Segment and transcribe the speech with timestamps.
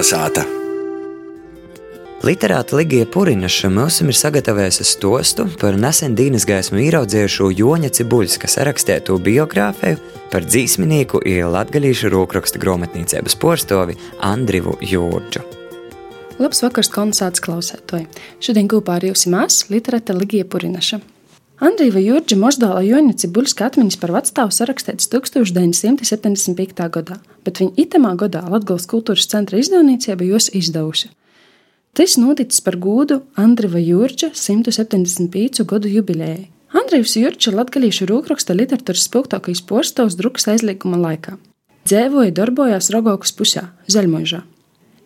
[0.00, 0.46] Kalnasāta.
[2.24, 9.18] Literāta Ligija Purinaša mums ir sagatavojusi stostu par nesen dienas gaismu ieraudzējušo Joņa Cibuļska sarakstēto
[9.20, 10.00] biogrāfiju
[10.32, 15.44] par dzīsminīku un latgalīšu rokrakstu grāmatniecības porstovi Andrivu Jūrģu.
[16.40, 18.08] Labs vakars, konsāts klausētoji!
[18.40, 21.02] Šodien kopā ar jums mēs literāta Ligija Purinaša.
[21.60, 26.86] Andrija Jurģa Moždāla Joņa Cibuļska atmiņas par vecstāvu sarakstītas 1975.
[26.94, 31.10] gadā, bet viņa itamā gadā Latgales kultūras centra izdevniecība jūs izdevusi.
[31.92, 35.66] Tas noticis par godu Andrija Jurģa 175.
[35.68, 36.48] gadu jubilejai.
[36.80, 41.36] Andrijs Jurčs ir latgalīšu rūkraksta literatūras spilgtākais postovs drukas aizlieguma laikā.
[41.84, 44.40] Dzēvoja darbojās Rogokas pusē, Zaļmožā.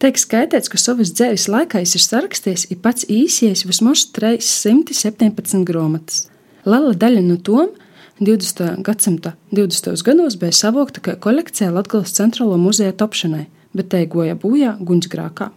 [0.00, 6.28] Tiek skaitīts, ka savas dzīves laikā viņš ir sarakstījis ir pats īsies vismaz 317 grāmatas.
[6.66, 7.70] Liela daļa no tām
[8.18, 8.82] 20.
[8.82, 10.02] gadsimta 20.
[10.02, 15.52] gados bija savokta kā kolekcija Latvijas centrālo muzeja topšanai, bet te goja bojā Guņsgrākā.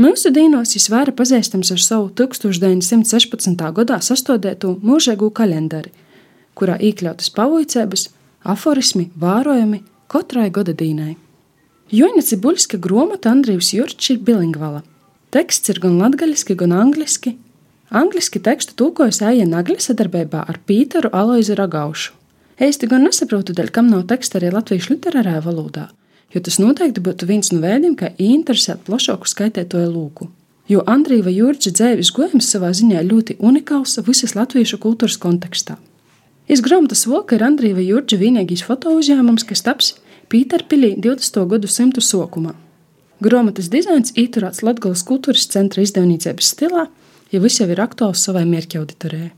[0.00, 3.66] Mūsu dīnos viņš vairāk pazīstams ar savu 1916.
[3.76, 5.92] gadā sastādītu mūžīgu kalendāri,
[6.56, 8.06] kurā iekļautas pavoicības,
[8.48, 11.18] aforismi, vērojumi katrai gada dīnai.
[11.92, 14.84] Joņa Cibuļska grāmata Andrijs Jurčs ir bilingvala.
[15.34, 17.34] Teksts ir gan latgaļiski, gan angliski,
[17.90, 22.12] Angliski tekstu tulkojas Eija Nagļa sadarbībā ar Pīteru Aloizu Ragaušu.
[22.62, 25.88] Eisti gan nesaprotu, dēļ kam nav teksta arī latviešu literārajā valodā,
[26.30, 30.28] jo tas noteikti būtu viens no veidiem, kā interesēt plašāku skaitētoju lūku.
[30.70, 35.74] Jo Andrija Jurģa dzēvis gojums savā ziņā ļoti unikāls visas latviešu kultūras kontekstā.
[36.46, 39.90] Iz grāmatas voka ir Andrija Jurģa vienīgais foto uzņēmums, kas taps
[40.30, 41.42] Pīterpilī 20.
[41.56, 42.54] gadu simtu sokumā.
[43.18, 46.86] Grāmatas dizains īturēts Latgales kultūras centra izdevniecības stilā,
[47.30, 49.30] ja viss jau ir aktuāls savai mērķa auditorijai.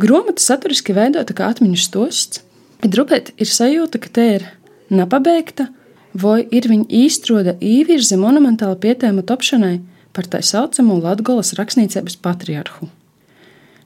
[0.00, 2.42] Grāmata saturiski veidota kā atmiņu stosts,
[2.82, 4.46] bet drupēt ir sajūta, ka te ir
[4.90, 5.68] nepabeigta,
[6.14, 9.78] vai ir viņa īstroda īvirze monumentāla pietēma topšanai
[10.14, 12.90] par tā saucamo Latgolas rakstniecības patriarhu.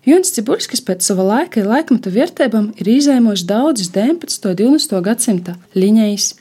[0.09, 4.49] Jons Ciburskis pēc sava laika un laikmeta vērtībām ir izēmojis daudzas 19.
[4.49, 5.01] un 20.
[5.05, 6.33] gadsimta līnijas,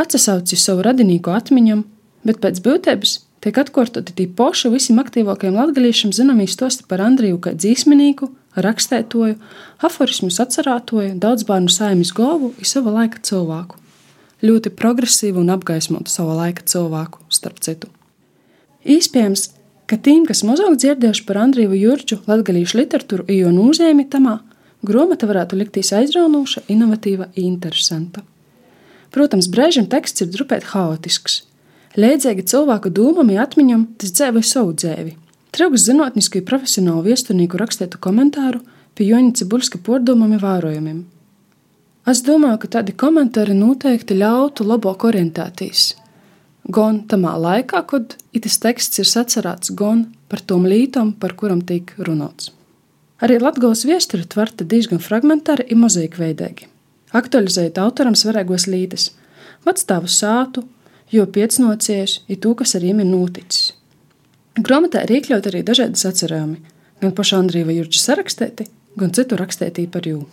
[0.00, 1.82] atsaucis savu radinīgo atmiņam,
[2.24, 7.54] bet pēc būtības tiek atkārtoti tie paši visiem aktīvākajiem latgadījušiem zināmie stosti par Andriju kā
[7.56, 8.30] dzīsminīgu,
[8.60, 9.36] rakstētoju,
[9.86, 13.78] aforismus atcerētoju, daudz bērnu saimnes govu un sava laika cilvēku.
[14.44, 17.90] Ļoti progresīvu un apgaismotu sava laika cilvēku, starp citu.
[18.88, 19.50] Iespējams,
[19.90, 24.38] ka tiem, kas mazāk dzirdējuši par Andriju Jurču, latgadījušu literatūru, jo nozīmi tamā,
[24.86, 28.24] grāmata varētu likties aizraunoša, inovatīva un interesanta.
[29.10, 31.42] Protams, brīžiem teksts ir drupēt haotisks,
[31.98, 35.16] Līdzīgi cilvēku domām un atmiņām tas dzēva savu dzēvi.
[35.50, 38.60] Trauks zinātnisku un profesionālu viesturnieku rakstētu komentāru
[38.94, 41.00] pie Joņa Cibulska pārdomām un vērojumiem.
[42.06, 45.88] Es domāju, ka tādi komentāri noteikti ļautu labāk orientēties.
[46.70, 51.90] Gan tamā laikā, kad itis teksts ir sacerēts, gan par tom lītām, par kuram tiek
[51.98, 52.52] runāts.
[53.20, 56.70] Arī Latvijas viestura tvarta diezgan fragmentāri un mozaīka veidīgi.
[57.18, 59.10] Aktualizējot autoram svarīgos līdes,
[59.66, 60.62] vecstāvu sātu,
[61.10, 63.72] jo piecnocieši ir to, kas ar viņiem ir noticis.
[64.60, 66.58] Grāmatā ir iekļaut arī dažādas atcerami,
[67.00, 68.66] gan paša Andrija Jurča sarakstēti,
[68.98, 70.24] gan citu rakstētī par jū.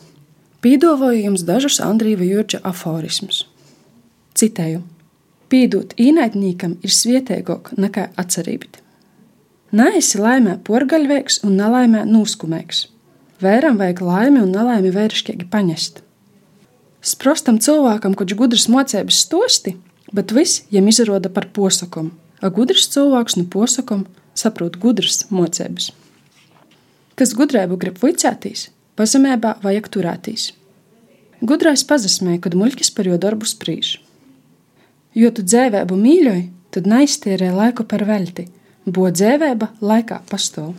[0.66, 3.46] Pīdavoju jums dažus Andrija Jurča aforismus.
[4.38, 4.82] Citēju:
[5.48, 8.82] Pīdot īnaidniekam ir svietēgāk nekā atcerība.
[9.78, 12.86] Neesi laimē porgaļveiks un nelaimē nūskumēks.
[13.44, 16.02] Vēram vajag laimi un nelaimi vēršķīgi paņest.
[17.06, 19.76] Sprostam cilvēkam, kurš gudrs mocības stosti,
[20.16, 22.14] Bet viss viņam izrāda par posakumu.
[22.42, 24.06] A gudrs cilvēks no posakuma
[24.38, 25.90] saprot gudras mocības.
[27.18, 30.52] Kas gudrību grib vicētīs, pazemībā vajag turētīs.
[31.42, 33.98] Gudrais pazemē, kad muļķis par jo darbu spriež.
[35.18, 38.48] Jo tu dzēvēbu mīļoji, tad neiztērē laiku par velti,
[38.86, 40.76] bo dzēvēba laikā pastāv.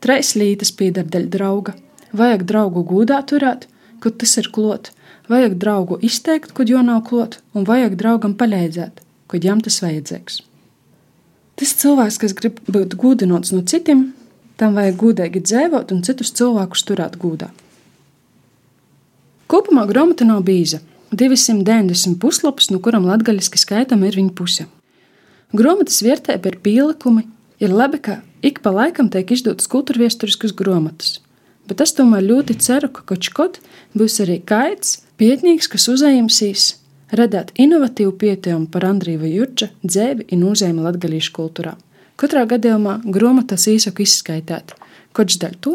[0.00, 1.74] Treis lītas pieder dēļ drauga,
[2.16, 3.66] vajag draugu gūdā turēt,
[4.00, 4.92] kad tas ir klot,
[5.30, 8.98] Vajag draugu izteikt, kad jau nav klot, un vajag draugam palīdzēt,
[9.30, 10.40] kad jam tas vajadzīgs.
[11.60, 14.08] Tas cilvēks, kas grib būt gudinots no citiem,
[14.58, 17.50] tam vajag gudīgi dzīvot un citus cilvēkus turēt gūdā.
[19.50, 20.82] Kopumā grāmata nav bīza.
[21.10, 24.66] 290 puslapus, no kurām latviešu skaitam ir viņa puse.
[25.50, 27.24] Grāmatas vērtība ir pielikumi,
[27.58, 31.18] ir labi, ka ik pa laikam tiek izdotas kultūrviesturiskas grāmatas,
[31.68, 33.60] bet es tomēr ļoti ceru, ka kad
[33.94, 36.62] būs arī kaits, Pietnīgs, kas uzējumsīs,
[37.12, 41.74] radāt inovatīvu pieteikumu par Andrija Jurča dzēvi un nozīmi latgalīšu kultūrā.
[42.16, 44.72] Katrā gadījumā grāmatas īsaku izskaitēt,
[45.12, 45.74] koč daļ to,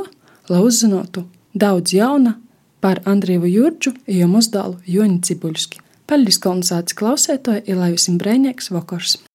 [0.50, 2.40] lai uzzinātu daudz jauna
[2.82, 5.84] par Andriju Jurču, jo muzdālu Joņu Cibuļski.
[6.10, 9.20] Paldies, kolonizācijas klausētāji, ir lai jums brēņēks vakars!